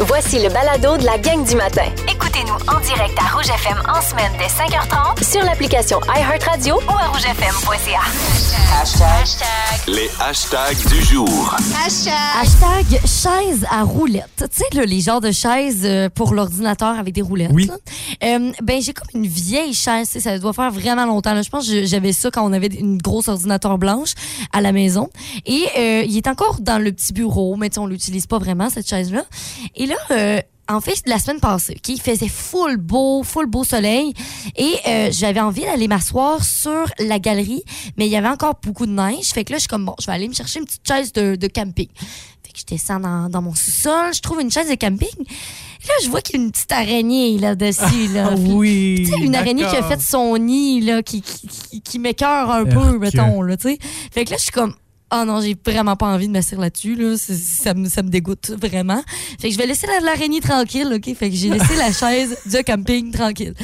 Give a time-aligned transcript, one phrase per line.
[0.00, 1.90] Voici le balado de la gang du matin.
[2.48, 7.08] Écoutez-nous en direct à Rouge FM en semaine dès 5h30 Sur l'application iHeartRadio ou à
[7.08, 8.00] rougefm.ca.
[9.86, 11.56] Les hashtags du jour.
[12.40, 14.24] Hashtag chaise à roulettes.
[14.38, 17.50] Tu sais, les genres de chaises euh, pour l'ordinateur avec des roulettes.
[17.52, 17.70] Oui.
[18.22, 20.08] Euh, ben, j'ai comme une vieille chaise.
[20.08, 21.34] Ça doit faire vraiment longtemps.
[21.34, 21.42] là.
[21.42, 24.12] Je pense que j'avais ça quand on avait une grosse ordinateur blanche
[24.52, 25.10] à la maison.
[25.44, 28.38] Et euh, il est encore dans le petit bureau, mais tu sais, on l'utilise pas
[28.38, 29.24] vraiment, cette chaise-là.
[29.74, 30.40] Et là, euh,
[30.70, 34.12] en fait, la semaine passée, OK, il faisait full beau, full beau soleil.
[34.56, 37.62] Et euh, j'avais envie d'aller m'asseoir sur la galerie,
[37.96, 39.26] mais il y avait encore beaucoup de neige.
[39.32, 41.12] Fait que là, je suis comme, bon, je vais aller me chercher une petite chaise
[41.12, 41.88] de, de camping.
[42.44, 45.08] Fait que je descends dans, dans mon sous-sol, je trouve une chaise de camping.
[45.18, 48.08] Et là, je vois qu'il y a une petite araignée là-dessus.
[48.12, 49.02] Là, Ah Puis, oui.
[49.06, 52.50] tu sais, une araignée qui a fait son nid, là, qui, qui, qui, qui m'écœure
[52.50, 53.78] un peu, mettons, là, tu sais.
[54.12, 54.74] Fait que là, je suis comme,
[55.12, 57.16] oh non, j'ai vraiment pas envie de m'asseoir là-dessus, là.
[57.16, 59.02] Ça me, ça me dégoûte vraiment.
[59.40, 61.14] Fait que je vais laisser la- l'araignée tranquille, OK?
[61.16, 63.54] Fait que j'ai laissé la chaise de camping tranquille.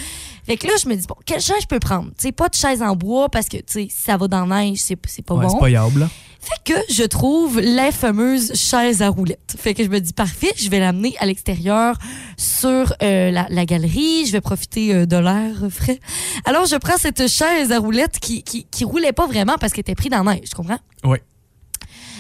[0.47, 2.09] Fait que là, je me dis, bon, quelle chaise je peux prendre?
[2.19, 4.45] Tu sais, pas de chaise en bois parce que, tu sais, si ça va dans
[4.45, 5.49] la neige, c'est pas Ouais, bon.
[5.49, 6.11] c'est pas yable, là.
[6.41, 9.57] Fait que je trouve la fameuse chaise à roulettes.
[9.59, 11.97] Fait que je me dis, parfait, je vais l'amener à l'extérieur
[12.37, 14.27] sur euh, la, la galerie.
[14.27, 16.01] Je vais profiter euh, de l'air frais.
[16.45, 19.81] Alors, je prends cette chaise à roulettes qui, qui, qui roulait pas vraiment parce qu'elle
[19.81, 20.79] était prise dans la neige, tu comprends?
[21.05, 21.17] Oui.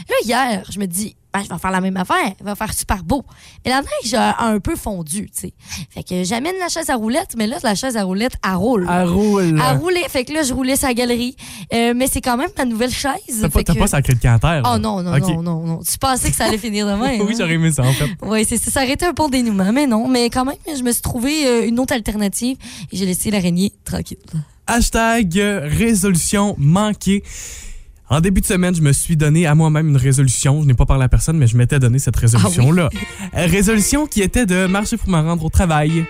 [0.08, 2.32] Là, hier, je me dis, ben, je vais faire la même affaire.
[2.38, 3.24] Il va faire super beau.
[3.64, 5.52] Mais la neige a un peu fondu, tu sais.
[5.90, 8.88] Fait que j'amène la chaise à roulettes, mais là, la chaise à roulettes, elle roule.
[8.88, 9.42] Elle roule.
[9.68, 10.08] Elle roulait.
[10.08, 11.34] Fait que là, je roulais sa galerie.
[11.72, 13.38] Euh, mais c'est quand même ma nouvelle chaise.
[13.40, 14.62] T'as pas, que- pas sacré de canter.
[14.64, 15.80] Oh non, non, non, non, non.
[15.82, 17.18] Tu pensais que ça allait finir demain?
[17.24, 18.10] Oui, j'aurais aimé ça, en fait.
[18.22, 18.82] Oui, c'est ça.
[18.82, 20.06] Aurait été un bon dénouement, mais non.
[20.06, 22.56] Mais quand même, je me suis trouvé euh, une autre alternative
[22.92, 24.18] et j'ai laissé l'araignée tranquille.
[24.68, 27.22] Hashtag résolution manquée.
[28.10, 30.60] En début de semaine, je me suis donné à moi-même une résolution.
[30.62, 32.90] Je n'ai pas parlé à personne, mais je m'étais donné cette résolution-là.
[33.36, 36.04] Euh, Résolution qui était de marcher pour me rendre au travail.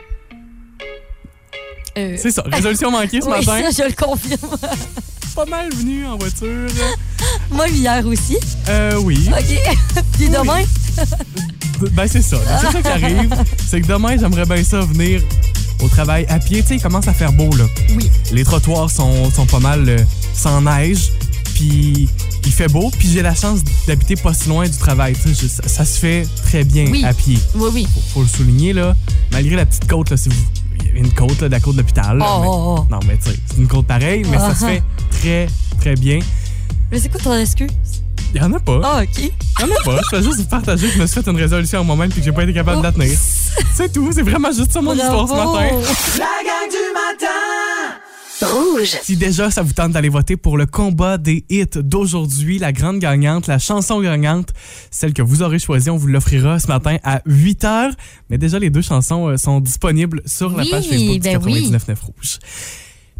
[1.97, 3.71] Euh, C'est ça, résolution manquée ce oui, matin.
[3.71, 4.57] ça, je le confirme.
[5.37, 6.69] Pas mal venu en voiture.
[7.53, 8.37] Moi, hier aussi.
[8.69, 9.29] Euh, oui.
[9.31, 10.03] OK.
[10.19, 10.63] Puis demain?
[11.93, 12.37] Ben, c'est ça.
[12.37, 12.59] là.
[12.61, 13.35] C'est ça qui arrive.
[13.67, 15.21] C'est que demain, j'aimerais bien ça venir
[15.83, 16.63] au travail à pied.
[16.63, 17.65] Tu sais, il commence à faire beau, là.
[17.97, 18.11] Oui.
[18.33, 19.99] Les trottoirs sont, sont pas mal euh,
[20.35, 21.11] sans neige.
[21.55, 22.09] Puis
[22.45, 22.91] il fait beau.
[22.99, 25.15] Puis j'ai la chance d'habiter pas si loin du travail.
[25.25, 27.05] Je- ça, ça se fait très bien Oui.
[27.05, 27.39] à pied.
[27.55, 27.87] Oui, oui.
[27.95, 28.95] Faut, faut le souligner, là.
[29.33, 30.35] Malgré la petite côte, là, si vous.
[30.81, 32.19] Il y a une côte, là, de la côte de l'hôpital.
[32.19, 32.87] là, Oh, mais- oh, oh.
[32.91, 34.69] Non, mais tu sais, c'est une côte pareille, mais ça se Ah.
[34.69, 35.49] fait très,
[35.81, 36.19] très bien.
[36.93, 37.71] Mais c'est quoi ton excuse?
[38.35, 38.81] Il y en a pas.
[38.83, 39.19] Ah, OK.
[39.19, 40.01] Il y en a pas.
[40.11, 42.19] Je fais juste vous partager que je me suis fait une résolution à moi-même puis
[42.21, 43.17] que j'ai pas été capable de la tenir.
[43.75, 44.11] C'est tout.
[44.13, 45.55] C'est vraiment juste ça mon histoire ce Bravo.
[45.55, 45.77] matin.
[48.43, 48.99] Rouge.
[49.03, 52.99] Si déjà ça vous tente d'aller voter pour le combat des hits d'aujourd'hui, la grande
[52.99, 54.49] gagnante, la chanson gagnante,
[54.91, 57.93] celle que vous aurez choisie, on vous l'offrira ce matin à 8 h.
[58.31, 61.41] Mais déjà, les deux chansons euh, sont disponibles sur la Oui, page Facebook du ben
[61.45, 61.71] oui.
[61.71, 62.39] 99.9 Rouge.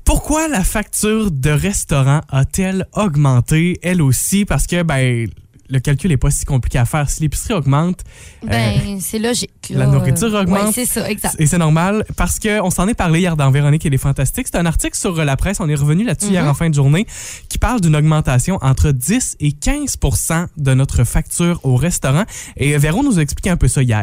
[0.05, 4.45] Pourquoi la facture de restaurant a-t-elle augmenté, elle aussi?
[4.45, 5.29] Parce que, ben,
[5.69, 7.09] le calcul n'est pas si compliqué à faire.
[7.11, 8.01] Si l'épicerie augmente,
[8.45, 9.51] euh, Ben, c'est logique.
[9.71, 10.67] la nourriture augmente.
[10.67, 11.37] Oui, c'est ça, exact.
[11.39, 14.47] et c'est normal parce qu'on s'en est parlé hier dans Véronique et les Fantastiques.
[14.53, 16.51] C'est un article sur euh, la presse, on est revenu là-dessus hier Mhm.
[16.51, 17.07] en fin de journée,
[17.49, 22.25] qui parle d'une augmentation entre 10 et 15% de notre facture au restaurant.
[22.57, 24.03] Et Véro nous a expliqué un peu ça hier.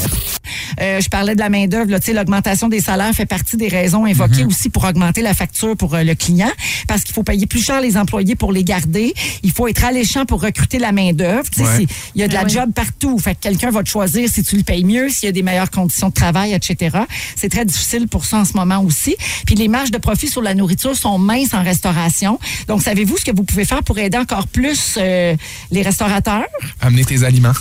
[0.81, 1.89] Euh, je parlais de la main-d'œuvre.
[1.91, 1.99] là.
[1.99, 5.75] Tu sais, L'augmentation des salaires fait partie des raisons invoquées aussi pour augmenter la facture
[5.77, 6.51] pour euh, le client
[6.87, 9.13] parce qu'il faut payer plus cher les employés pour les garder.
[9.43, 11.49] Il faut être alléchant pour recruter la main-d'œuvre.
[11.57, 11.87] Ouais.
[12.15, 13.17] Il y a de la job partout.
[13.19, 15.43] Fait que quelqu'un va te choisir si tu le payes mieux, s'il y a des
[15.43, 16.97] meilleures conditions de travail, etc.
[17.35, 19.15] C'est très difficile pour ça en ce moment aussi.
[19.45, 22.39] Puis les marges de profit sur la nourriture sont minces en restauration.
[22.67, 25.35] Donc, savez-vous ce que vous pouvez faire pour aider encore plus euh,
[25.71, 26.45] les restaurateurs?
[26.81, 27.53] Amener tes aliments.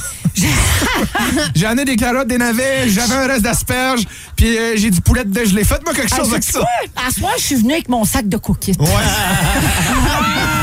[1.55, 4.05] j'ai amené des carottes, des navets, j'avais un reste d'asperges,
[4.37, 5.65] puis euh, j'ai du poulet de dégelé.
[5.65, 6.61] Faites-moi quelque chose Ah, avec sais-tu ça.
[6.95, 7.05] quoi?
[7.07, 8.75] À soir, je suis venue avec mon sac de cookies.
[8.79, 8.87] Ouais.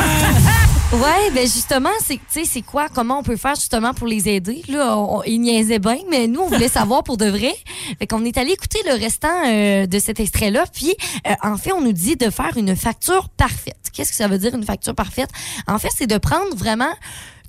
[0.94, 4.30] Ouais, ben justement, c'est tu sais c'est quoi comment on peut faire justement pour les
[4.30, 4.64] aider?
[4.70, 7.54] Là, on, ils niaisaient bien mais nous on voulait savoir pour de vrai.
[8.00, 10.96] Fait qu'on est allé écouter le restant euh, de cet extrait là puis
[11.28, 13.76] euh, en fait on nous dit de faire une facture parfaite.
[13.92, 15.30] Qu'est-ce que ça veut dire une facture parfaite?
[15.68, 16.94] En fait, c'est de prendre vraiment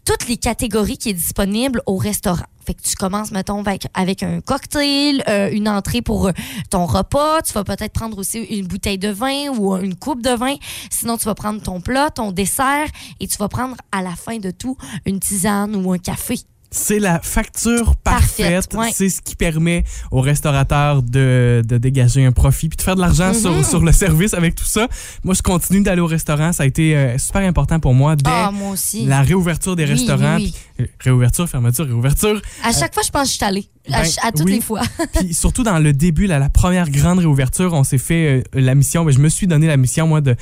[0.08, 2.46] toutes les catégories qui est disponible au restaurant.
[2.64, 6.32] Fait que tu commences, mettons, avec, avec un cocktail, euh, une entrée pour euh,
[6.70, 7.42] ton repas.
[7.42, 10.54] Tu vas peut-être prendre aussi une bouteille de vin ou une coupe de vin.
[10.90, 12.86] Sinon, tu vas prendre ton plat, ton dessert
[13.20, 16.36] et tu vas prendre à la fin de tout une tisane ou un café.
[16.70, 18.68] C'est la facture parfaite.
[18.68, 18.90] Parfaite, ouais.
[18.94, 23.00] C'est ce qui permet aux restaurateurs de, de dégager un profit puis de faire de
[23.00, 23.34] l'argent Mhm.
[23.40, 24.86] sur, sur le service avec tout ça.
[25.24, 26.52] Moi, je continue d'aller au restaurant.
[26.52, 29.06] Ça a été euh, super important pour moi dès Ah, moi aussi.
[29.06, 30.36] la réouverture des Oui, restaurants.
[30.36, 32.40] oui, puis, euh, réouverture, fermeture, réouverture.
[32.62, 33.68] À chaque fois, je pense que je suis allée.
[33.90, 34.82] à, Ben, à toutes les fois.
[35.14, 38.74] Puis surtout dans le début, là, la première grande réouverture, on s'est fait euh, la
[38.74, 39.02] mission.
[39.06, 40.36] Ben, je me suis donné la mission, moi, de,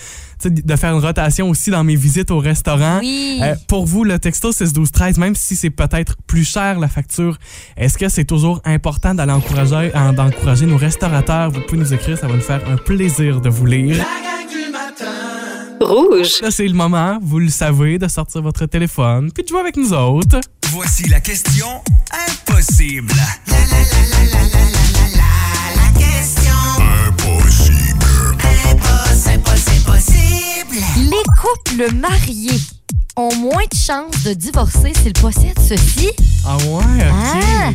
[0.45, 3.01] de faire une rotation aussi dans mes visites au restaurant.
[3.05, 6.89] Euh, pour vous, le texto 6 12 13 même si c'est peut-être plus cher la
[6.89, 7.39] facture.
[7.77, 11.51] Est-ce que c'est toujours important d'aller encourager, d'encourager nos restaurateurs?
[11.51, 14.05] Vous pouvez nous écrire, ça va nous faire un plaisir de vous lire.
[15.81, 16.41] Rouge.
[16.43, 19.77] Là, c'est le moment, vous le savez, de sortir votre téléphone puis de jouer avec
[19.77, 20.41] nous autres.
[20.71, 21.67] Voici la question
[22.29, 23.13] impossible.
[23.47, 24.57] La, la, la,
[25.77, 26.53] la question
[27.07, 28.07] impossible.
[28.71, 30.77] Impossible, impossible, impossible.
[30.97, 32.61] Les couples mariés
[33.17, 36.11] ont moins de chances de divorcer s'ils possèdent ceci.
[36.45, 37.45] Ah ouais, ok.
[37.45, 37.71] Ah.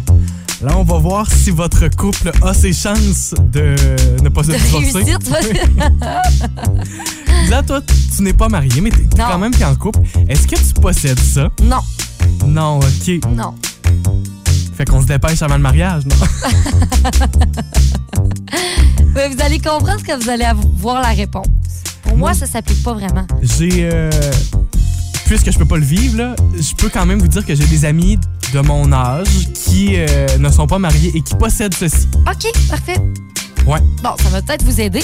[0.63, 3.75] Là, on va voir si votre couple a ses chances de
[4.21, 4.91] ne pas se De divorcer.
[4.99, 5.39] réussir, tu vois.
[7.49, 7.81] Là, toi,
[8.15, 9.99] tu n'es pas marié, mais t'es t'es quand même qu'en couple.
[10.29, 11.49] Est-ce que tu possèdes ça?
[11.63, 11.79] Non,
[12.45, 13.19] Non, ok.
[13.35, 13.55] non.
[14.77, 16.15] Fait qu'on se dépêche avant le mariage, non?
[19.15, 21.47] Mais vous allez comprendre quand vous allez av- voir la réponse.
[22.03, 23.25] Pour moi, ça s'applique pas vraiment.
[23.41, 23.89] J'ai.
[23.91, 24.09] euh,
[25.37, 27.65] puisque je peux pas le vivre, là, je peux quand même vous dire que j'ai
[27.67, 28.19] des amis
[28.53, 30.05] de mon âge qui euh,
[30.37, 32.09] ne sont pas mariés et qui possèdent ceci.
[32.27, 32.97] OK, parfait.
[33.65, 33.79] Ouais.
[34.03, 35.01] Bon, ça va peut-être vous aider.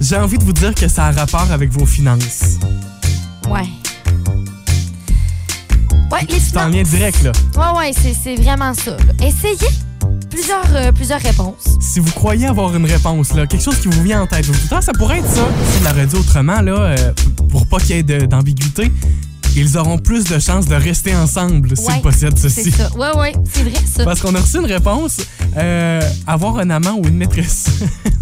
[0.00, 2.58] J'ai envie de vous dire que ça a rapport avec vos finances.
[3.48, 3.60] Ouais.
[6.10, 6.74] Ouais, les C'est en finances.
[6.74, 7.32] lien direct, là.
[7.56, 8.90] Ouais, ouais, c'est c'est vraiment ça.
[8.90, 9.24] là.
[9.24, 9.70] Essayez
[10.30, 11.76] plusieurs, euh, plusieurs réponses.
[11.80, 14.52] Si vous croyez avoir une réponse, là, quelque chose qui vous vient en tête, vous
[14.52, 15.46] dites, ah, ça pourrait être ça.
[15.76, 17.12] Si la dit autrement, là, euh,
[17.52, 18.90] pour pas qu'il y ait d'ambiguïté,
[19.54, 22.70] ils auront plus de chances de rester ensemble s'ils Ouais, possèdent C'est ceci.
[22.72, 22.90] ça.
[22.96, 24.02] Ouais, ouais, c'est vrai ça.
[24.04, 25.18] Parce qu'on a reçu une réponse,
[25.58, 27.66] euh, avoir un amant ou une maîtresse.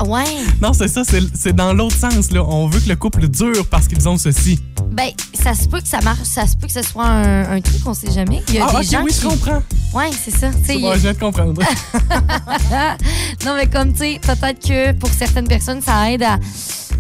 [0.07, 0.25] Ouais.
[0.63, 2.31] non, c'est ça, c'est c'est dans l'autre sens.
[2.33, 2.43] Là.
[2.43, 4.59] On veut que le couple dure parce qu'ils ont ceci.
[4.93, 7.61] Ben, ça se peut que ça marche, ça se peut que ce soit un, un
[7.61, 8.43] truc, on sait jamais.
[8.49, 9.21] Il y a Ah, des gens oui, qui...
[9.21, 9.63] je comprends.
[9.93, 10.49] Ouais, c'est ça.
[10.71, 11.61] Il je viens de comprendre.
[13.45, 16.39] non, mais comme, tu sais, peut-être que pour certaines personnes, ça aide à,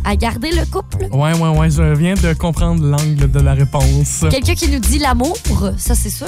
[0.04, 1.06] à garder le couple?
[1.12, 4.24] ouais, ouais, ouais, je viens de comprendre l'angle de la réponse.
[4.30, 5.36] Quelqu'un qui nous dit l'amour,
[5.78, 6.26] ça, c'est sûr.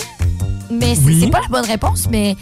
[0.70, 1.30] Mais c'est Oui.
[1.30, 2.36] pas la bonne réponse, mais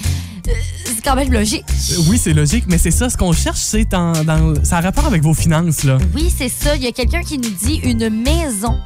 [0.48, 0.52] euh,
[0.84, 1.64] c'est quand même logique.
[1.92, 4.80] Euh, Oui, c'est logique, mais c'est ça, ce qu'on cherche, c'est dans, dans- ça a
[4.80, 5.98] rapport avec vos finances, là.
[6.14, 6.76] Oui, c'est ça.
[6.76, 8.78] Il y a quelqu'un qui nous dit une maison.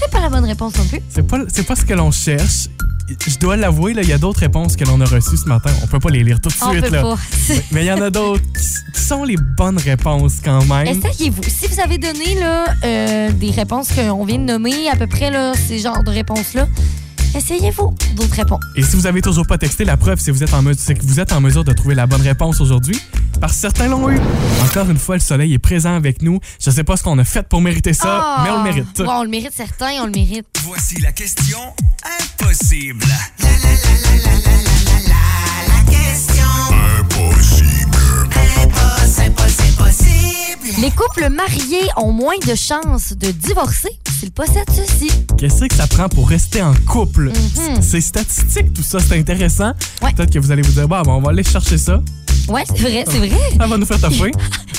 [0.00, 1.00] C'est pas la bonne réponse non plus.
[1.08, 2.68] C'est pas, c'est pas ce que l'on cherche.
[3.26, 5.70] Je dois l'avouer, là, il y a d'autres réponses que l'on a reçues ce matin.
[5.82, 7.02] On peut pas les lire tout de On suite, peut là.
[7.02, 7.18] pas.
[7.72, 10.86] Mais il y en a d'autres qui, sont les bonnes réponses quand même.
[10.86, 11.42] Essayez-vous.
[11.42, 15.30] Si vous avez donné là, euh, des réponses qu'on vient de nommer, à peu près
[15.30, 16.68] là, ces genres de réponses-là,
[17.36, 18.60] essayez-vous d'autres réponses.
[18.76, 20.32] Et si vous avez toujours pas texté, la preuve, c'est
[20.94, 22.98] que vous êtes en mesure de trouver la bonne réponse aujourd'hui.
[23.40, 24.18] Parce que certains l'ont eu.
[24.62, 26.40] Encore une fois, le soleil est présent avec nous.
[26.62, 28.42] Je sais pas ce qu'on a fait pour mériter ça, ah!
[28.44, 28.98] mais on le mérite.
[28.98, 30.46] Ouais, on le mérite, certains, on le mérite.
[30.64, 31.58] Voici la question
[32.38, 33.04] impossible.
[33.38, 33.46] La,
[35.90, 36.44] question
[36.98, 37.98] impossible.
[38.62, 40.82] Impossible, impossible, impossible.
[40.82, 45.10] Les couples mariés ont moins de chances de divorcer s'ils possèdent ceci.
[45.38, 47.30] Qu'est-ce que ça prend pour rester en couple?
[47.30, 47.80] Mhm.
[47.80, 49.72] C'est statistique, tout ça, c'est intéressant.
[50.00, 52.02] Peut-être que vous allez vous dire, bah, bon, on va aller chercher ça.
[52.50, 53.30] Ouais, c'est vrai, c'est vrai.
[53.58, 54.32] Ça va nous faire taper.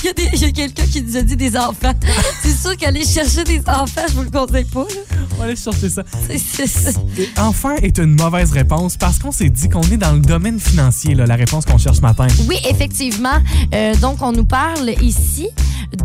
[0.04, 1.92] Il y a, a quelqu'un qui nous a dit des enfants.
[2.42, 4.80] c'est sûr qu'aller chercher des enfants, je vous le conseille pas.
[4.80, 5.16] là.
[5.32, 6.02] on va aller chercher ça.
[6.28, 10.58] C'est- enfin est une mauvaise réponse parce qu'on s'est dit qu'on est dans le domaine
[10.58, 12.26] financier, là, la réponse qu'on cherche ce matin.
[12.48, 13.38] Oui, effectivement.
[13.74, 15.48] Euh, donc, on nous parle ici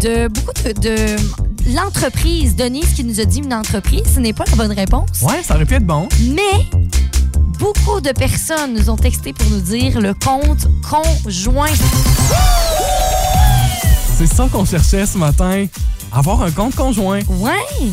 [0.01, 1.15] de beaucoup de, de
[1.75, 2.55] l'entreprise.
[2.55, 5.21] Denise qui nous a dit une entreprise, ce n'est pas la bonne réponse.
[5.24, 6.07] Ouais, ça aurait pu être bon.
[6.21, 6.67] Mais
[7.59, 11.69] beaucoup de personnes nous ont texté pour nous dire le compte conjoint.
[14.17, 15.65] C'est ça qu'on cherchait ce matin.
[16.11, 17.19] Avoir un compte conjoint.
[17.27, 17.91] Ouais.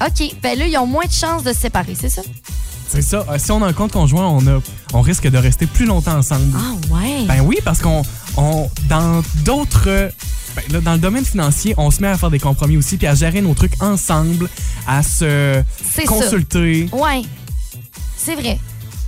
[0.00, 0.36] OK.
[0.42, 2.22] Ben là, ils ont moins de chances de se séparer, c'est ça?
[2.88, 3.24] C'est ça.
[3.28, 4.60] Euh, si on a un compte conjoint, on, a,
[4.94, 6.56] on risque de rester plus longtemps ensemble.
[6.56, 7.24] Ah ouais.
[7.26, 8.02] Ben oui, parce qu'on
[8.36, 10.10] on, dans d'autres
[10.56, 13.06] ben là, dans le domaine financier, on se met à faire des compromis aussi puis
[13.06, 14.48] à gérer nos trucs ensemble,
[14.86, 15.62] à se
[15.94, 16.02] ça.
[16.04, 16.88] consulter.
[16.92, 17.22] Ouais.
[18.28, 18.58] C'est vrai.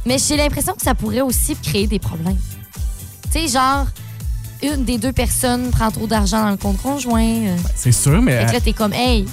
[0.06, 2.38] Mais j'ai l'impression que ça pourrait aussi créer des problèmes.
[3.30, 3.84] Tu sais, genre,
[4.62, 7.22] une des deux personnes prend trop d'argent dans le compte conjoint.
[7.22, 7.56] euh.
[7.76, 9.26] C'est sûr, mais Fait que là, t'es comme, hey.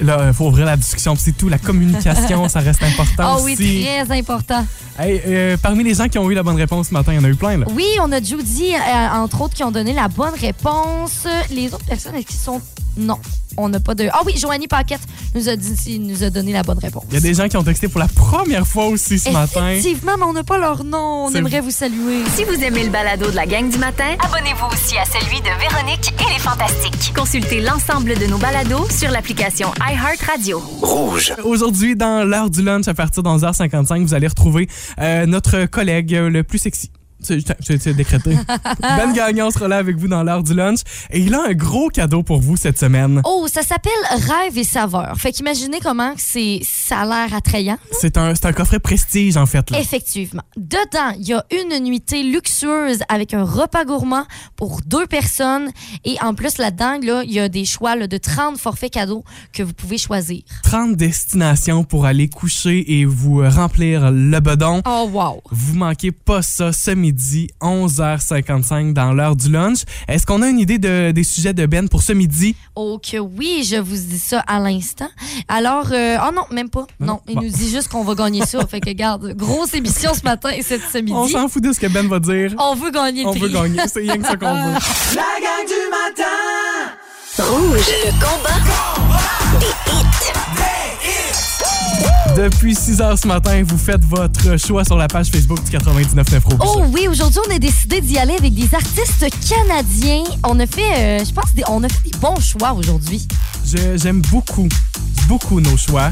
[0.00, 1.48] là, il faut ouvrir la discussion, c'est tout.
[1.48, 3.54] La communication, ça reste important Ah aussi.
[3.60, 4.66] oui, très important.
[4.98, 7.18] Hey, euh, parmi les gens qui ont eu la bonne réponse ce matin, il y
[7.20, 7.66] en a eu plein, là.
[7.76, 11.28] Oui, on a Judy, euh, entre autres, qui ont donné la bonne réponse.
[11.52, 12.60] Les autres personnes, est-ce qu'ils sont?
[12.96, 13.20] Non,
[13.58, 14.08] on n'a pas de.
[14.12, 15.00] Ah oui, Joanie Paquette
[15.34, 17.04] nous a, dit, nous a donné la bonne réponse.
[17.10, 19.70] Il y a des gens qui ont texté pour la première fois aussi ce matin.
[19.70, 21.26] Effectivement, mais on n'a pas leur nom.
[21.26, 22.24] On aimerait vous saluer.
[22.34, 25.50] Si vous aimez le balado de la gang du matin, abonnez-vous aussi à celui de
[25.60, 27.12] Véronique et les Fantastiques.
[27.14, 30.60] Consultez l'ensemble de nos balados sur l'application iHeartRadio.
[30.82, 31.34] Rouge.
[31.44, 34.68] Aujourd'hui, dans l'heure du lunch, à partir de 11h55, vous allez retrouver
[35.00, 36.90] euh, notre collègue le plus sexy.
[37.20, 38.36] C'est décrété.
[38.80, 40.80] ben Gagnon sera là avec vous dans l'heure du lunch.
[41.10, 43.20] Et il a un gros cadeau pour vous cette semaine.
[43.24, 45.14] Oh, ça s'appelle Rêve et saveur.
[45.18, 47.78] Fait qu'imaginez comment c'est, ça a l'air attrayant.
[47.92, 49.70] C'est un, un coffret prestige, en fait.
[49.70, 49.80] là.
[49.80, 50.42] Effectivement.
[50.56, 54.24] Dedans, il y a une nuitée luxueuse avec un repas gourmand
[54.56, 55.70] pour deux personnes.
[56.04, 59.24] Et en plus, là-dedans, là, il y a des choix là, de 30 forfaits cadeaux
[59.52, 60.42] que vous pouvez choisir.
[60.62, 64.82] 30 destinations pour aller coucher et vous remplir le bedon.
[64.86, 65.42] Oh, wow.
[65.50, 69.78] Vous manquez pas ça ce midi, 11h55 dans l'heure du lunch.
[70.08, 72.54] Est-ce qu'on a une idée de, des sujets de Ben pour ce midi?
[72.74, 75.08] Oh que oui, je vous dis ça à l'instant.
[75.48, 76.86] Alors, euh, oh non, même pas.
[77.00, 77.42] Non, Non, il bon.
[77.42, 78.66] nous dit juste qu'on va gagner ça.
[78.66, 81.12] fait que, garde, grosse émission ce matin et cette ce midi.
[81.14, 82.54] On s'en fout de ce que Ben va dire.
[82.58, 83.80] On veut gagner le On veut gagner.
[83.90, 84.72] C'est rien que ça qu'on veut.
[85.16, 86.92] La gang du matin
[87.38, 87.86] Rouge.
[88.04, 90.07] Le combat des hits.
[92.36, 96.44] Depuis 6 heures ce matin, vous faites votre choix sur la page Facebook du 99.9
[96.44, 96.58] Rouge.
[96.62, 100.22] Oh oui, aujourd'hui, on a décidé d'y aller avec des artistes canadiens.
[100.44, 103.26] On a fait, euh, je pense, des- on a fait des bons choix aujourd'hui.
[103.66, 104.68] Je- J'aime beaucoup,
[105.26, 106.08] beaucoup nos choix.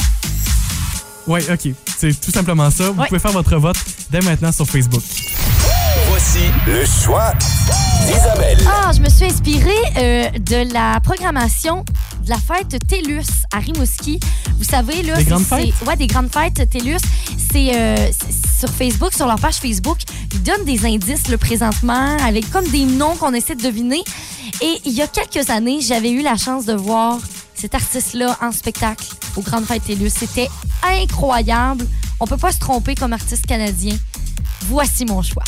[1.28, 1.72] Oui, OK.
[1.98, 2.90] C'est tout simplement ça.
[2.90, 3.06] Vous Ouais.
[3.08, 3.76] pouvez faire votre vote
[4.10, 5.02] dès maintenant sur Facebook.
[6.08, 7.32] Voici le choix
[8.06, 8.58] d'Isabelle.
[8.66, 11.84] Ah, je me suis inspirée euh, de la programmation
[12.26, 14.18] de la fête TELUS à Rimouski.
[14.58, 15.16] Vous savez, là...
[15.16, 15.74] Des c'est- grandes fêtes?
[15.86, 16.98] Ouais, des grandes fêtes TELUS.
[17.52, 19.98] C'est euh, c'est sur Facebook, sur leur page Facebook.
[20.32, 24.02] Ils donnent des indices, le présentement, avec comme des noms qu'on essaie de deviner.
[24.60, 27.18] Et il y a quelques années, j'avais eu la chance de voir
[27.54, 29.06] cet artiste-là en spectacle
[29.36, 30.10] aux grandes fêtes TELUS.
[30.10, 30.48] C'était
[30.82, 31.86] incroyable.
[32.18, 33.96] On peut pas se tromper comme artiste canadien.
[34.68, 35.44] Voici mon choix.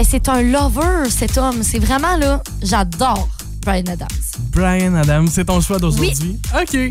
[0.00, 1.62] Mais c'est un lover, cet homme.
[1.62, 3.28] C'est vraiment, là, j'adore
[3.60, 4.08] Brian Adams.
[4.50, 6.40] Brian Adams, c'est ton choix d'aujourd'hui?
[6.58, 6.88] OK.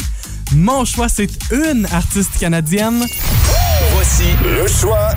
[0.53, 3.03] Mon choix, c'est une artiste canadienne.
[3.93, 5.09] Voici le choix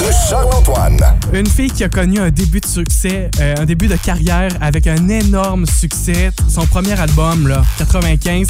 [0.00, 0.98] de Charles-Antoine.
[1.32, 4.88] Une fille qui a connu un début de succès, euh, un début de carrière avec
[4.88, 6.32] un énorme succès.
[6.48, 8.48] Son premier album, là, 95,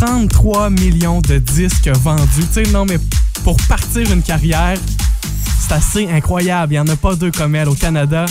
[0.00, 2.46] 33 millions de disques vendus.
[2.52, 2.98] Tu sais, non, mais
[3.44, 4.78] pour partir une carrière,
[5.60, 6.72] c'est assez incroyable.
[6.72, 8.26] Il n'y en a pas deux comme elle au Canada.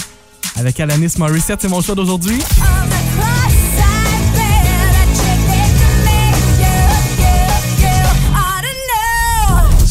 [0.57, 2.39] Avec Alanis Morissette, c'est mon choix d'aujourd'hui.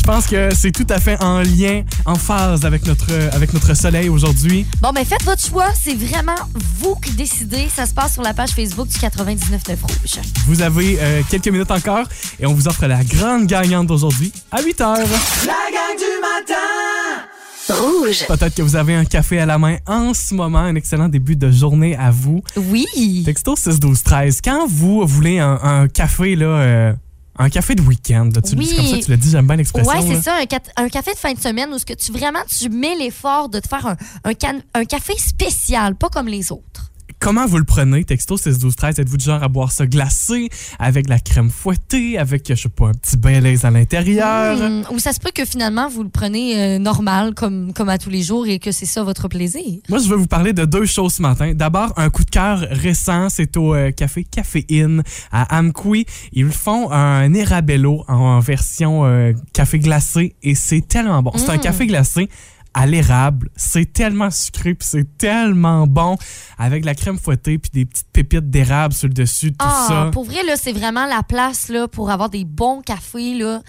[0.08, 3.74] Je pense que c'est tout à fait en lien, en phase avec notre, avec notre
[3.74, 4.64] soleil aujourd'hui.
[4.80, 5.66] Bon, ben faites votre choix.
[5.78, 6.32] C'est vraiment
[6.78, 7.68] vous qui décidez.
[7.68, 10.24] Ça se passe sur la page Facebook du 99.9 Rouge.
[10.46, 12.06] Vous avez euh, quelques minutes encore
[12.40, 14.96] et on vous offre la grande gagnante d'aujourd'hui à 8 heures.
[14.96, 17.27] La gang du matin
[17.70, 18.26] Rouge.
[18.26, 20.58] Peut-être que vous avez un café à la main en ce moment.
[20.58, 22.42] Un excellent début de journée à vous.
[22.56, 23.22] Oui.
[23.24, 24.40] Texto 6 12 13.
[24.42, 26.92] Quand vous voulez un, un café là, euh,
[27.38, 28.76] un café de week-end, tu le dis Oui.
[28.76, 29.92] comme ça, tu le dis, j'aime bien l'expression.
[29.92, 30.38] Ouais, c'est ça,
[30.76, 33.60] un, café de fin de semaine où ce que tu vraiment tu mets l'effort de
[33.60, 36.87] te faire un, un, un café spécial, pas comme les autres.
[37.20, 40.48] Comment vous le prenez, texto 16 12 13 Êtes-vous du genre à boire ça glacé,
[40.78, 44.56] avec de la crème fouettée, avec, je sais pas, un petit Baileys à l'intérieur?
[44.56, 47.98] Hmm, ou ça se peut que finalement vous le prenez euh, normal comme, comme à
[47.98, 49.62] tous les jours et que c'est ça votre plaisir?
[49.88, 51.52] Moi, je veux vous parler de deux choses ce matin.
[51.54, 56.06] D'abord, un coup de cœur récent, c'est au euh, café Caféine à Amqui.
[56.32, 61.32] Ils font un Erabello en version euh, café glacé et c'est tellement bon.
[61.36, 61.60] C'est un Mm.
[61.60, 62.28] café glacé
[62.74, 63.48] à l'érable.
[63.56, 66.16] C'est tellement sucré puis c'est tellement bon
[66.58, 69.84] avec de la crème fouettée puis des petites pépites d'érable sur le dessus, tout Ah,
[69.88, 70.10] ça.
[70.12, 73.34] pour vrai, là, c'est vraiment la place là, pour avoir des bons cafés.
[73.34, 73.62] Là.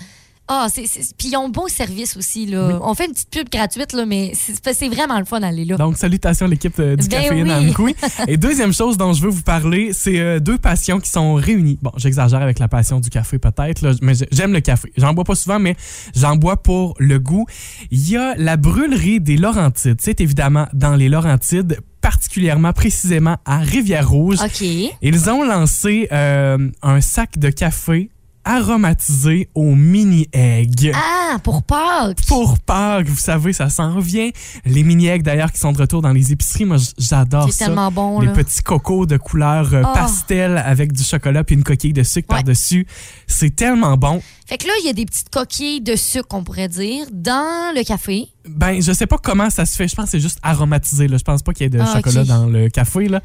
[0.52, 2.48] Ah, c'est, c'est- Puis ils ont beau service aussi.
[2.48, 2.80] Là.
[2.82, 5.78] On fait une petite pub gratuite, là, mais c'est, vraiment le fun d'aller là.
[5.78, 7.96] Donc, salutations à l'équipe euh, du Ben Caféine oui.
[8.28, 11.78] Et deuxième chose dont je veux vous parler, c'est euh, deux passions qui sont réunies.
[11.84, 14.92] Bon, j'exagère avec la passion du café peut-être, là, mais j'ai- j'aime le café.
[14.98, 15.76] J'en bois pas souvent, mais
[16.16, 17.46] j'en bois pour le goût.
[17.92, 19.98] Il y a la brûlerie des Laurentides.
[20.02, 24.38] C'est évidemment dans les Laurentides, particulièrement précisément à Rivière-Rouge.
[24.44, 24.62] OK.
[25.02, 28.10] Ils ont lancé euh, un sac de café
[28.50, 30.92] aromatisé au mini-egg.
[30.96, 32.26] Ah, pour Pâques.
[32.28, 34.30] Pour Pâques, vous savez, ça s'en vient.
[34.66, 37.66] Les mini-eggs, d'ailleurs, qui sont de retour dans les épiceries, moi, j'adore C'est ça.
[37.66, 38.20] tellement bon.
[38.22, 38.34] les là.
[38.34, 39.94] petits cocos de couleur euh, Oh.
[39.94, 42.38] pastel avec du chocolat puis une coquille de sucre Ouais.
[42.38, 42.86] par-dessus.
[43.28, 44.22] C'est tellement bon.
[44.50, 47.72] Fait que là, il y a des petites coquilles de sucre, on pourrait dire, dans
[47.76, 48.26] le café.
[48.48, 49.88] Ben, je sais pas comment ça se fait.
[49.88, 51.08] Je pense que c'est juste aromatisé.
[51.08, 51.18] Là.
[51.20, 53.08] Je pense pas qu'il y ait de Ah, chocolat dans le café.
[53.08, 53.22] Là.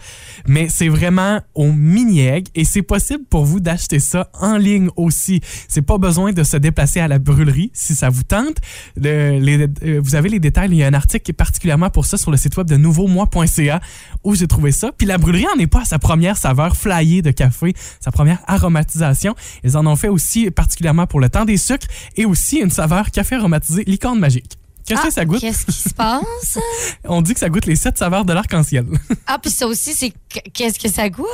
[0.47, 5.41] Mais c'est vraiment au mini-egg et c'est possible pour vous d'acheter ça en ligne aussi.
[5.67, 8.57] C'est pas besoin de se déplacer à la brûlerie si ça vous tente.
[8.97, 10.69] Le- les- euh, vous avez les détails.
[10.73, 12.77] Il y a un article qui est particulièrement pour ça sur le site web de
[12.77, 13.81] nouveaumois.ca
[14.25, 14.93] où j'ai trouvé ça.
[14.93, 18.41] Puis la brûlerie en est pas à sa première saveur flyée de café, sa première
[18.47, 19.35] aromatisation.
[19.63, 23.11] Ils en ont fait aussi particulièrement pour le temps des sucres et aussi une saveur
[23.11, 24.59] café aromatisé licorne magique.
[24.87, 25.41] Qu'est-ce Ah, que ça goûte?
[25.41, 26.59] Qu'est-ce qui se passe?
[27.05, 28.85] On dit que ça goûte les sept saveurs de l'arc-en-ciel.
[29.27, 31.27] Ah, puis ça aussi, c'est qu- qu'est-ce que ça goûte?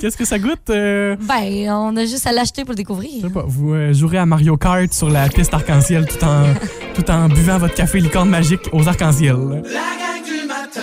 [0.00, 0.70] Qu'est-ce que ça goûte?
[0.70, 3.20] Euh, Ben, on a juste à l'acheter pour le je découvrir.
[3.22, 6.44] sais pas, vous euh, jouerez à Mario Kart sur la piste arc-en-ciel tout en,
[6.94, 9.36] tout en buvant votre café licorne magique aux arc-en-ciel.
[9.36, 10.80] La gang du matin.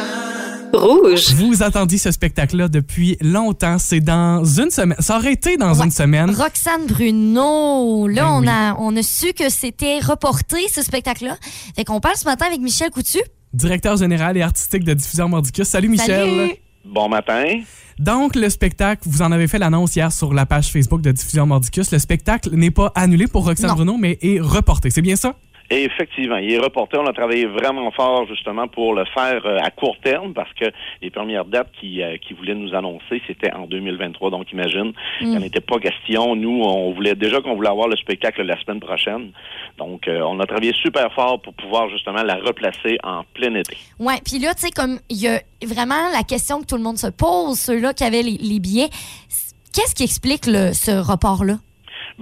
[0.73, 1.33] Rouge.
[1.35, 3.77] Vous attendiez ce spectacle-là depuis longtemps.
[3.77, 4.95] C'est dans une semaine.
[4.99, 5.85] Ça aurait été dans Ouais.
[5.85, 6.29] une semaine.
[6.31, 8.07] Roxane Bruno.
[8.07, 8.47] Là, Ben on, oui.
[8.49, 11.37] a, on a su que c'était reporté, ce spectacle-là.
[11.75, 13.19] Fait qu'on parle ce matin avec Michel Coutu.
[13.53, 15.67] Directeur général et artistique de Diffusion Mordicus.
[15.67, 16.29] Salut Michel.
[16.29, 16.51] Salut!
[16.85, 17.43] Bon matin.
[17.99, 21.45] Donc, le spectacle, vous en avez fait l'annonce hier sur la page Facebook de Diffusion
[21.45, 21.91] Mordicus.
[21.91, 23.75] Le spectacle n'est pas annulé pour Roxane Non.
[23.75, 24.89] Bruno, mais est reporté.
[24.89, 25.35] C'est bien ça?
[25.73, 26.97] Et effectivement, il est reporté.
[26.97, 30.65] On a travaillé vraiment fort justement pour le faire euh, à court terme parce que
[31.01, 34.31] les premières dates qui, euh, qui voulaient nous annoncer, c'était en 2023.
[34.31, 36.35] Donc imagine, il n'y en était pas question.
[36.35, 39.31] Nous, on voulait déjà qu'on voulait avoir le spectacle la semaine prochaine.
[39.77, 43.77] Donc euh, on a travaillé super fort pour pouvoir justement la replacer en plein été.
[43.97, 46.83] Ouais, puis là, tu sais, comme il y a vraiment la question que tout le
[46.83, 48.89] monde se pose, ceux-là qui avaient les, les billets,
[49.73, 51.55] qu'est-ce qui explique le- ce report-là?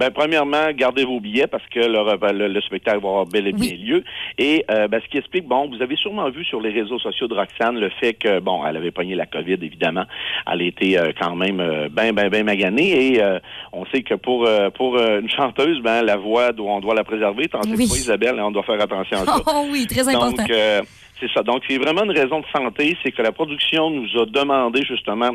[0.00, 3.52] Ben, premièrement, gardez vos billets parce que le, le- le spectacle va avoir bel et
[3.52, 3.76] bien Oui.
[3.76, 4.04] lieu.
[4.38, 7.28] Et euh, ben, ce qui explique, bon, vous avez sûrement vu sur les réseaux sociaux
[7.28, 10.04] de Roxane le fait que, bon, elle avait pogné la COVID, évidemment.
[10.50, 13.08] Elle était euh, quand même euh, ben, ben, ben maganée.
[13.12, 13.38] Et euh,
[13.74, 17.48] on sait que pour euh, pour une chanteuse, ben, la voix, on doit la préserver.
[17.48, 17.84] Tandis Oui.
[17.84, 19.36] que pour Isabelle, on doit faire attention à ça.
[19.54, 20.30] Oh oui, très important.
[20.44, 20.80] Donc, euh,
[21.20, 21.42] c'est ça.
[21.42, 22.96] Donc, c'est vraiment une raison de santé.
[23.02, 25.28] C'est que la production nous a demandé, justement,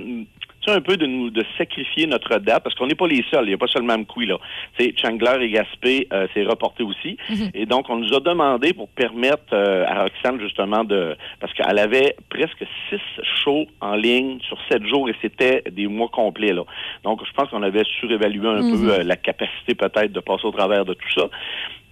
[0.71, 3.45] un peu de nous de sacrifier notre date, parce qu'on n'est pas les seuls.
[3.45, 4.37] Il n'y a pas seulement Mkoui, là.
[4.79, 7.17] Sais, Changler et Gaspé, euh, c'est reporté aussi.
[7.53, 11.15] Et donc, on nous a demandé pour permettre euh, à Roxane, justement, de...
[11.39, 12.99] Parce qu'elle avait presque six
[13.43, 16.63] shows en ligne sur sept jours, et c'était des mois complets, là.
[17.03, 20.51] Donc, je pense qu'on avait surévalué un peu euh, la capacité, peut-être, de passer au
[20.51, 21.29] travers de tout ça.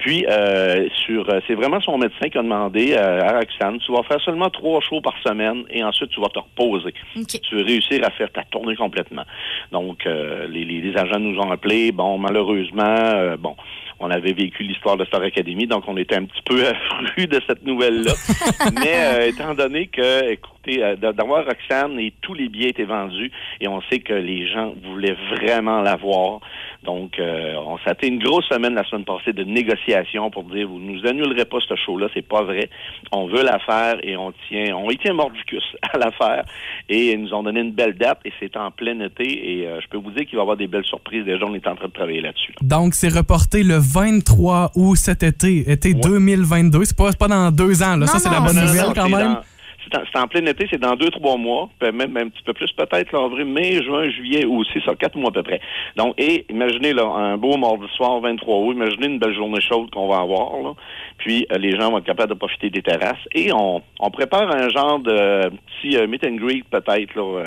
[0.03, 3.93] Puis, euh, sur, euh, c'est vraiment son médecin qui a demandé euh, à Roxane, tu
[3.93, 6.93] vas faire seulement trois shows par semaine et ensuite tu vas te reposer.
[7.39, 9.23] Tu veux réussir à faire ta tournée complètement.
[9.71, 11.93] Donc, euh, les, les, les agents nous ont appelés.
[11.93, 13.55] Bon, malheureusement, euh, bon,
[14.03, 17.39] on avait vécu l'histoire de Star Academy, donc on était un petit peu affrus de
[17.47, 18.13] cette nouvelle-là.
[18.83, 23.31] Mais euh, étant donné que, écoutez, euh, d'avoir Roxane et tous les billets étaient vendus,
[23.61, 26.41] et on sait que les gens voulaient vraiment la voir.
[26.83, 30.43] Donc, euh, on ça a été une grosse semaine la semaine passée de négociations pour
[30.45, 32.69] dire vous nous annulerez pas ce show-là, c'est pas vrai.
[33.11, 35.63] On veut la faire et on tient, on y tient mordicus
[35.93, 36.43] à la faire.
[36.89, 39.23] Et ils nous ont donné une belle date et c'est en plein été.
[39.23, 41.25] Et euh, je peux vous dire qu'il va y avoir des belles surprises.
[41.25, 42.51] Déjà, on est en train de travailler là-dessus.
[42.51, 42.57] là.
[42.61, 46.85] Donc, c'est reporté le 23 août cet été, été 2022.
[46.85, 48.07] C'est pas, c'est pas dans deux ans, là.
[48.07, 49.37] ça, c'est la bonne nouvelle quand même.
[49.85, 52.41] C'est en, c'est en plein été, c'est dans deux, trois mois, peut- même un petit
[52.45, 55.59] peu plus peut-être, là, avril, mai, juin, juillet aussi, ça, quatre mois à peu près.
[55.97, 59.91] Donc, et imaginez là, un beau mardi soir, 23 août, imaginez une belle journée chaude
[59.91, 60.71] qu'on va avoir, là.
[61.17, 63.19] Puis euh, les gens vont être capables de profiter des terrasses.
[63.35, 67.43] Et on, on prépare un genre de petit euh, meet and greet peut-être, là, euh,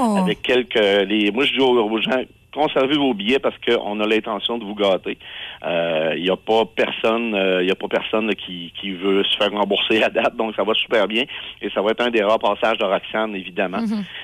[0.00, 0.18] Oh!
[0.18, 0.74] avec quelques...
[1.08, 2.20] Les, moi, je dis aux, aux gens,
[2.52, 5.18] conservez vos billets parce qu'on a l'intention de vous gâter.
[5.64, 9.50] Il n'y a pas personne, il y a pas personne qui, qui veut se faire
[9.52, 11.24] rembourser la date, donc ça va super bien.
[11.60, 13.78] Et ça va être un des rares passages de Roxane, évidemment.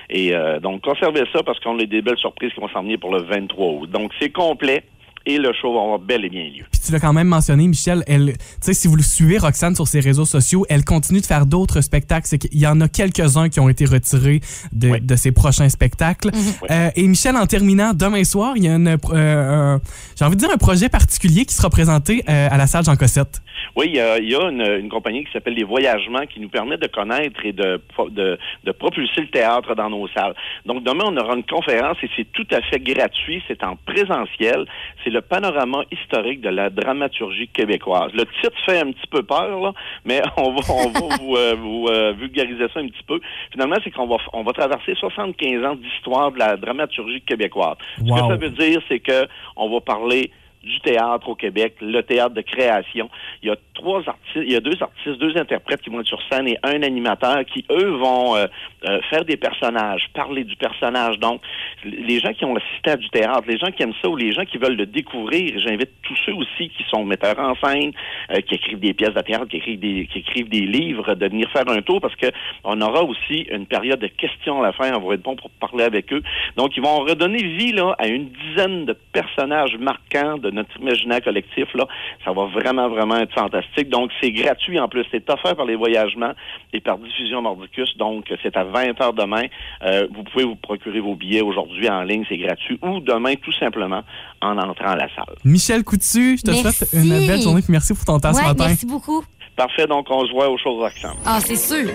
[0.09, 2.99] Et euh, donc, conservez ça parce qu'on a des belles surprises qui vont s'en venir
[2.99, 3.89] pour le 23 août.
[3.89, 4.83] Donc, c'est complet
[5.25, 6.63] et le show va avoir bel et bien lieu.
[6.71, 9.75] Puis tu l'as quand même mentionné, Michel, elle, tu sais, si vous le suivez, Roxane,
[9.75, 12.27] sur ses réseaux sociaux, elle continue de faire d'autres spectacles.
[12.27, 15.01] C'est qu'il y en a quelques-uns qui ont été retirés de, Oui.
[15.01, 16.29] de ses prochains spectacles.
[16.69, 19.81] Euh, et Michel, en terminant, demain soir, il y a une, euh, un-
[20.17, 22.95] j'ai envie de dire un projet particulier qui sera présenté euh, à la salle Jean
[22.95, 23.41] Cossette.
[23.75, 26.39] Oui, il y a, il y a une, une compagnie qui s'appelle Les Voyagements qui
[26.39, 30.33] nous permet de connaître et de, de, de propulser le théâtre dans nos salles.
[30.65, 33.41] Donc demain, on aura une conférence et c'est tout à fait gratuit.
[33.47, 34.65] C'est en présentiel.
[35.03, 38.11] C'est le panorama historique de la dramaturgie québécoise.
[38.13, 39.71] Le titre fait un petit peu peur, là,
[40.03, 43.19] mais on va, on va vous, euh, vous, euh, vulgariser ça un petit peu.
[43.51, 47.77] Finalement, c'est qu'on va, on va traverser 75 ans d'histoire de la dramaturgie québécoise.
[47.97, 50.31] Ce que ça veut dire, c'est que on va parler
[50.65, 53.09] du théâtre au Québec, le théâtre de création.
[53.43, 56.07] Il y a trois artistes, il y a deux artistes, deux interprètes qui vont être
[56.07, 58.47] sur scène et un animateur qui, eux, vont euh,
[58.89, 61.19] euh, faire des personnages, parler du personnage.
[61.19, 61.41] Donc,
[61.83, 64.31] les gens qui ont assisté à du théâtre, les gens qui aiment ça ou les
[64.31, 67.91] gens qui veulent le découvrir, j'invite tous ceux aussi qui sont metteurs en scène,
[68.31, 71.27] euh, qui écrivent des pièces de théâtre, qui écrivent des, qui écrivent des livres, de
[71.27, 72.27] venir faire un tour parce que
[72.63, 74.91] on aura aussi une période de questions à la fin.
[74.95, 76.23] On va être bon pour parler avec eux.
[76.55, 81.21] Donc, ils vont redonner vie là à une dizaine de personnages marquants de notre imaginaire
[81.23, 81.67] collectif.
[81.73, 81.87] Là,
[82.23, 83.89] ça va vraiment, vraiment être fantastique.
[83.89, 85.05] Donc, c'est gratuit en plus.
[85.11, 86.31] C'est offert par les voyagements
[86.73, 87.95] et par Diffusion Mordicus.
[87.97, 89.43] Donc, c'est à 20 h demain.
[89.83, 93.53] Euh, vous pouvez vous procurer vos billets aujourd'hui en ligne, c'est gratuit, ou demain, tout
[93.53, 94.01] simplement,
[94.41, 95.35] en entrant à la salle.
[95.43, 96.85] Michel Coutu, je te Merci.
[96.85, 98.65] souhaite une belle journée puis merci pour ton temps ce matin.
[98.67, 99.23] merci beaucoup.
[99.55, 101.15] Parfait, donc on se voit aux choses accent.
[101.25, 101.89] Ah, c'est sûr.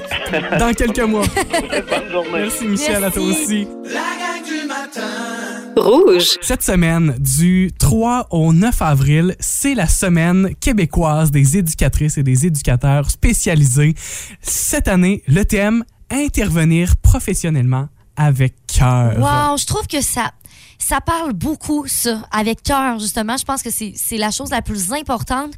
[0.58, 1.24] Dans quelques mois.
[1.90, 2.30] Bonne journée.
[2.32, 3.66] Merci Michel, à toi aussi.
[3.84, 5.39] La gang du matin.
[5.76, 6.38] Rouge.
[6.42, 12.46] Cette semaine, du 3 au 9 avril, c'est la semaine québécoise des éducatrices et des
[12.46, 13.94] éducateurs spécialisés.
[14.42, 19.18] Cette année, le thème intervenir professionnellement avec cœur.
[19.18, 20.32] Wow, je trouve que ça
[20.80, 23.36] ça parle beaucoup, ça, avec cœur, justement.
[23.36, 25.52] Je pense que c'est la chose la plus importante.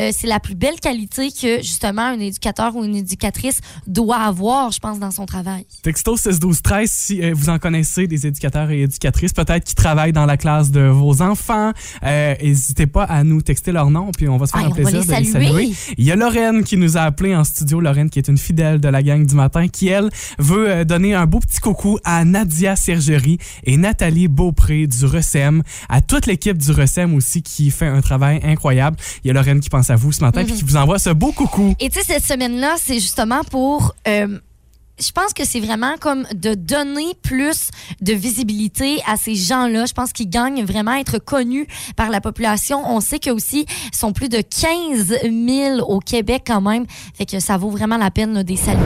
[0.00, 4.70] Euh, c'est la plus belle qualité que, justement, un éducateur ou une éducatrice doit avoir,
[4.70, 5.66] je pense, dans son travail.
[5.82, 9.74] Texto 6 12 13 si euh, vous en connaissez des éducateurs et éducatrices peut-être qui
[9.74, 11.72] travaillent dans la classe de vos enfants,
[12.04, 14.70] euh, n'hésitez pas à nous texter leur nom puis on va se faire Ah, un
[14.70, 15.46] plaisir les de les saluer.
[15.48, 15.72] saluer.
[15.96, 18.80] Il y a Lorraine qui nous a appelé en studio, Lorraine qui est une fidèle
[18.80, 22.24] de la gang du matin qui elle veut euh, donner un beau petit coucou à
[22.24, 27.86] Nadia Sergerie et Nathalie Beaupré du RECEM, à toute l'équipe du RECEM aussi qui fait
[27.86, 28.96] un travail incroyable.
[29.24, 30.46] Il y a Lorraine qui pense à vous ce matin Mhm.
[30.46, 31.74] puis qui vous envoie ce beau coucou.
[31.80, 33.94] Et tu sais, cette semaine-là, c'est justement pour.
[34.08, 34.38] euh,
[34.98, 37.68] je pense que c'est vraiment comme de donner plus
[38.00, 39.84] de visibilité à ces gens-là.
[39.84, 42.80] Je pense qu'ils gagnent vraiment à être connus par la population.
[42.90, 46.86] On sait que aussi sont plus de 15 000 au Québec quand même.
[47.14, 48.80] Fait que ça vaut vraiment la peine là, des saluer.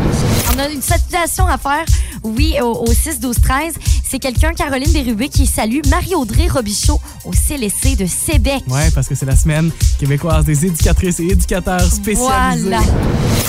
[0.52, 1.84] On a une salutation à faire,
[2.24, 3.74] oui, au, au 6, 12, 13.
[4.10, 8.64] C'est quelqu'un, Caroline Bérubé, qui salue Marie-Audrey Robichaud au CLSC de Sébec.
[8.66, 9.70] Ouais, parce que c'est la semaine
[10.00, 12.70] québécoise des éducatrices et éducateurs spécialisés.
[12.70, 12.80] Voilà.
[12.80, 12.82] Là,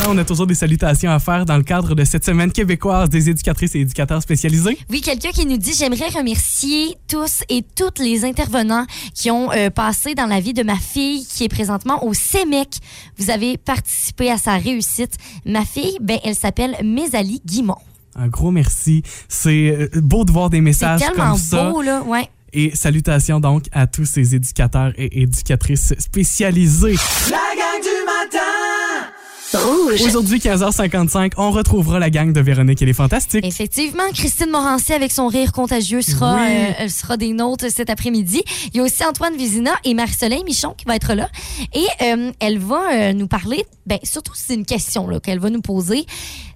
[0.08, 3.32] On a toujours des salutations à faire dans le cadre de cette semaine québécoise des
[3.32, 4.78] éducatrices et éducateurs spécialisés.
[4.92, 9.72] Oui, quelqu'un qui nous dit J'aimerais remercier tous et toutes les intervenants qui ont euh,
[9.72, 12.70] passé dans la vie de ma fille qui est présentement au CEMEC.
[13.18, 15.16] Vous avez participé à sa réussite.
[15.44, 17.80] Ma fille, ben, elle s'appelle Mésalie Guimont.
[18.16, 19.04] Un gros merci.
[19.30, 21.70] C'est euh, beau de voir des C'est messages tellement comme ça.
[21.70, 22.02] beau, là.
[22.04, 22.28] Ouais.
[22.54, 26.96] Et salutations donc à tous ces éducateurs et éducatrices spécialisés.
[27.30, 28.38] La gang du matin.
[29.54, 30.02] Rouge.
[30.08, 33.46] Aujourd'hui, 15h55, on retrouvera la gang de Véronique et les Fantastiques.
[33.46, 36.42] Effectivement, Christine Morancy avec son rire contagieux sera, Oui.
[36.50, 38.44] euh, elle sera des nôtres cet après-midi.
[38.74, 41.28] Il y a aussi Antoine Vézina et Marie-Soleil Michon qui va être là.
[41.74, 45.62] Et euh, elle va euh, nous parler, ben, surtout c'est une question qu'elle va nous
[45.62, 46.06] poser.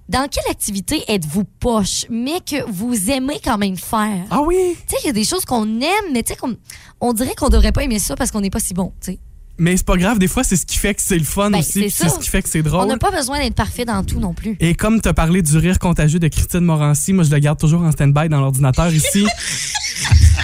[0.08, 4.24] Dans quelle activité êtes-vous poche, mais que vous aimez quand même faire?
[4.30, 4.56] Ah oui?
[4.86, 6.56] Tu sais, il y a des choses qu'on aime, mais tu sais, qu'on-
[7.00, 9.18] on dirait qu'on devrait pas aimer ça parce qu'on n'est pas si bon, tu sais.
[9.58, 11.60] Mais c'est pas grave, des fois, c'est ce qui fait que c'est le fun Ben,
[11.60, 12.88] aussi, c'est ce qui fait que c'est On drôle.
[12.88, 14.54] n'a pas besoin d'être parfait dans tout non plus.
[14.60, 17.58] Et comme tu as parlé du rire contagieux de Christine Morancy, moi je le garde
[17.58, 19.26] toujours en stand-by dans l'ordinateur ici.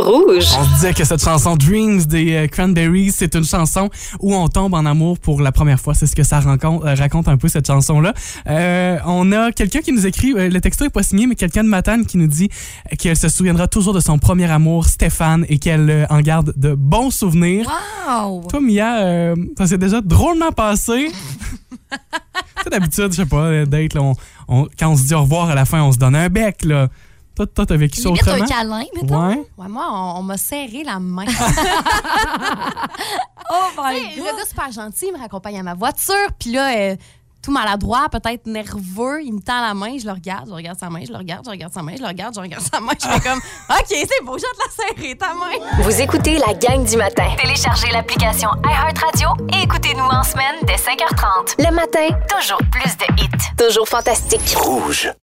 [0.00, 0.44] Rouge.
[0.58, 3.88] On se disait que cette chanson Dreams des euh, Cranberries, c'est une chanson
[4.20, 5.94] où on tombe en amour pour la première fois.
[5.94, 8.12] C'est ce que ça raconte, euh, raconte un peu cette chanson-là.
[8.48, 11.68] Euh, on a quelqu'un qui nous écrit, le texto est pas signé, mais quelqu'un de
[11.68, 12.48] Matane qui nous dit
[12.98, 17.10] qu'elle se souviendra toujours de son premier amour, Stéphane, et qu'elle en garde de bons
[17.10, 17.66] souvenirs.
[18.08, 18.42] Wow!
[18.48, 21.10] Toi, Mia, ça s'est déjà drôlement passé.
[22.70, 24.14] D'habitude, je sais pas, date, là, on-
[24.48, 26.64] on- quand on se dit au revoir à la fin, on se donne un bec,
[26.64, 26.88] là.
[27.36, 28.46] Toi, toi, t'as vécu ça Limite un autrement?
[28.46, 29.28] câlin, mettons.
[29.28, 29.36] Ouais.
[29.56, 31.24] Ouais, moi, on, on m'a serré la main.
[33.52, 36.72] Oh my Hey, le gars super gentil, il me raccompagne à ma voiture, puis là,
[36.76, 36.96] euh,
[37.42, 40.88] tout maladroit, peut-être nerveux, il me tend la main, je le regarde, je regarde sa
[40.88, 42.92] main, je le regarde, je regarde sa main, je le regarde, je regarde sa main,
[43.02, 43.38] je fais comme,
[43.70, 45.82] OK, c'est beau, je vais te la serrer, ta main.
[45.82, 47.28] Vous écoutez la gang du matin.
[47.42, 51.56] Téléchargez l'application iHeartRadio et écoutez-nous en semaine dès 5h30.
[51.58, 53.56] Le matin, Toujours plus de hits.
[53.56, 54.54] toujours fantastique.
[54.56, 55.10] Rouge.